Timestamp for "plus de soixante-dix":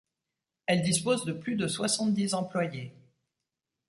1.31-2.33